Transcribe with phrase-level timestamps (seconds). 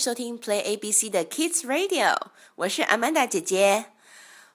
[0.00, 2.16] 收听 Play ABC 的 Kids Radio，
[2.54, 3.92] 我是 Amanda 姐姐。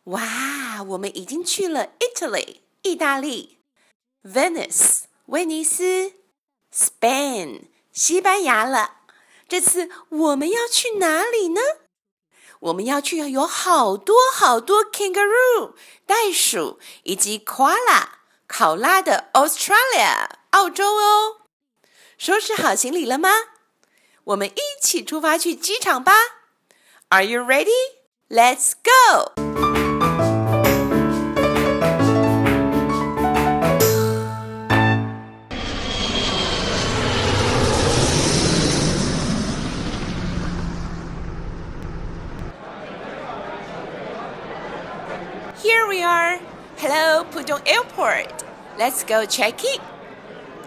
[0.05, 3.59] 哇，我们已经去了 Italy 意大利
[4.23, 6.13] ，Venice 威尼斯
[6.75, 9.01] ，Spain 西班牙了。
[9.47, 11.61] 这次我们要去哪里呢？
[12.61, 15.75] 我们要去有好多好多 kangaroo
[16.07, 18.07] 袋鼠以及 koala
[18.47, 21.41] 考拉的 Australia 澳洲哦。
[22.17, 23.29] 收拾好行李了吗？
[24.25, 26.13] 我们一起出发去机场吧
[27.09, 27.69] ！Are you ready?
[28.27, 29.33] Let's go!
[45.61, 46.39] Here we are.
[46.77, 48.43] Hello, Pudong Airport.
[48.79, 49.94] Let's go check in.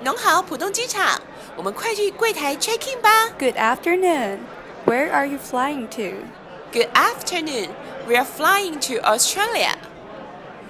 [0.01, 1.21] 农好，浦东机场。
[1.55, 3.29] 我们快去柜台 check in 吧。
[3.39, 4.39] Good afternoon.
[4.85, 6.25] Where are you flying to?
[6.71, 7.69] Good afternoon.
[8.07, 9.75] We are flying to Australia.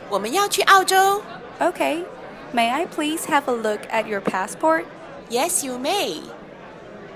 [0.10, 1.24] 我们要去澳洲。
[1.60, 2.06] Okay.
[2.54, 4.86] May I please have a look at your passport?
[5.30, 6.22] Yes, you may.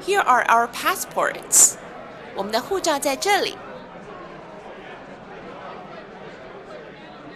[0.05, 1.73] Here are our passports.
[2.35, 3.55] 我们的护照在这里。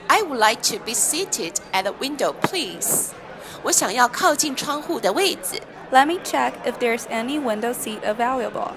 [0.08, 3.12] I would like to be seated at the window, please.
[3.64, 5.62] 我想要靠近窗户的位置。
[5.92, 8.74] Let me check if there's any window seat available.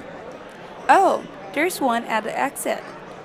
[0.89, 1.23] Oh,
[1.55, 2.81] there's one at the exit.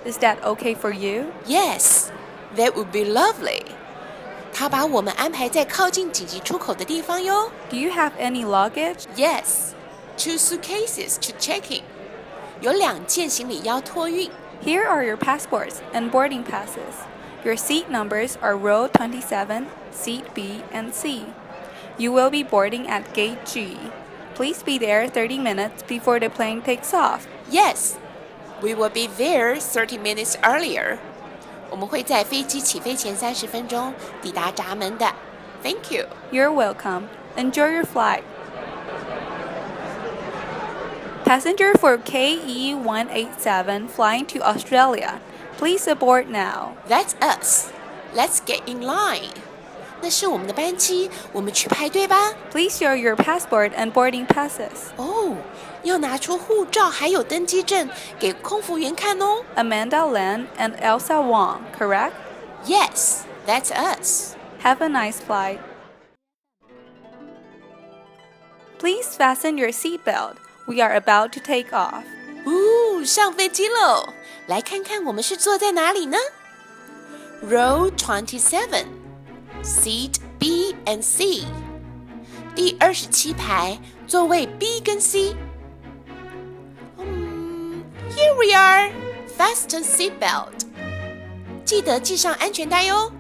[0.05, 1.33] Is that okay for you?
[1.45, 2.11] Yes,
[2.55, 3.63] that would be lovely.
[4.53, 7.51] 他把我们安排在靠近紧急出口的地方哟。
[7.69, 9.05] Do you have any luggage?
[9.15, 9.73] Yes,
[10.17, 11.83] two suitcases to check in.
[12.61, 14.29] 有两件行李要托运。
[14.63, 17.07] Here are your passports and boarding passes.
[17.45, 21.25] Your seat numbers are row 27, seat B and C.
[21.97, 23.77] You will be boarding at gate G.
[24.35, 27.27] Please be there 30 minutes before the plane takes off.
[27.49, 27.97] Yes,
[28.61, 30.99] we will be there 30 minutes earlier.
[31.69, 35.13] 我们会在飞机起飞前三十分钟抵达闸门的。
[35.61, 36.05] Thank you.
[36.31, 37.09] You're welcome.
[37.35, 38.23] Enjoy your flight.
[41.25, 45.19] Passenger for KE187 flying to Australia.
[45.57, 46.75] Please aboard now.
[46.87, 47.71] That's us.
[48.15, 49.33] Let's get in line.
[50.03, 52.33] 那是我们的班机，我们去排队吧。
[52.51, 54.91] Please show your passport and boarding passes.
[54.97, 55.35] 哦，
[55.83, 57.89] 要拿出护照还有登机证
[58.19, 59.43] 给空服员看哦。
[59.55, 62.13] Amanda Len and Elsa Wong, correct?
[62.65, 64.35] Yes, that's us.
[64.63, 65.59] Have a nice flight.
[68.77, 70.35] Please fasten your seatbelt.
[70.65, 72.03] We are about to take off.
[72.45, 74.13] 呜，上飞机喽！
[74.47, 76.17] 来看看我们是坐在哪里呢？
[77.43, 78.85] Row twenty seven,
[79.64, 81.44] Seat B and C，
[82.54, 85.34] 第二十七排座位 B 跟 C。
[86.98, 88.92] 嗯，Here we are.
[89.38, 90.52] Fasten seat belt.
[91.64, 93.10] 记得系上安全带哟。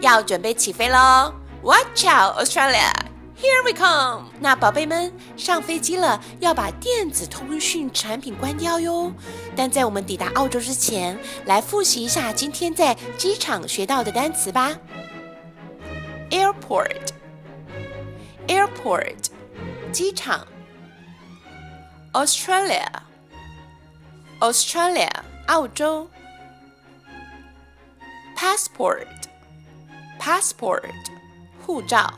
[0.00, 2.90] 要准备起飞喽！Watch out, Australia!
[3.36, 4.30] Here we come！
[4.40, 9.12] 那宝贝们，上飞机了，要把电子通讯产品关掉哟。
[9.54, 14.72] 但在我们抵达澳洲之前，来复习一下今天在机场学到的单词吧。
[16.31, 19.31] Airport，airport，
[19.91, 20.47] 机场。
[22.13, 25.09] Australia，Australia，
[25.47, 26.09] 澳洲。
[28.35, 30.93] Passport，passport，
[31.65, 32.13] 护照。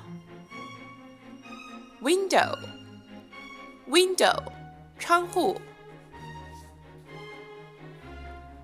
[2.02, 2.58] window
[3.90, 4.42] window
[4.98, 5.60] 窗户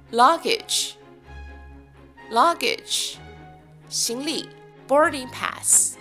[0.09, 0.93] luggage
[2.31, 3.17] luggage
[3.89, 4.47] 行李
[4.90, 5.96] boarding pass,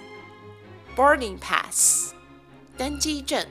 [0.95, 2.11] boarding pass,
[2.75, 3.45] 登机证。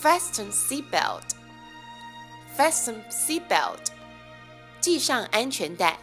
[0.00, 1.34] Fasten seat belt,
[2.56, 3.90] fasten seatbelt.
[4.80, 5.98] 系上安全带。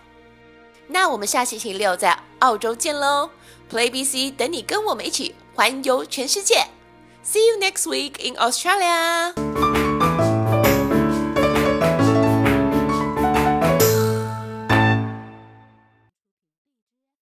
[0.88, 3.31] 那我们下星期六在澳洲见喽
[3.72, 6.68] ！Play ABC 等你跟我们一起环游全世界。
[7.25, 9.34] See you next week in Australia.